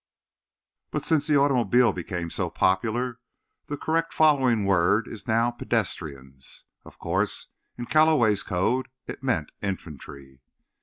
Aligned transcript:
But, 0.89 1.05
since 1.05 1.27
the 1.27 1.37
automobile 1.37 1.93
became 1.93 2.31
so 2.31 2.49
popular, 2.49 3.19
the 3.67 3.77
correct 3.77 4.13
following 4.13 4.65
word 4.65 5.07
is 5.07 5.27
now 5.27 5.51
"pedestrians". 5.51 6.65
Of 6.83 6.97
course, 6.97 7.49
in 7.77 7.85
Calloway's 7.85 8.41
code 8.41 8.89
it 9.05 9.21
meant 9.21 9.51
infantry. 9.61 10.41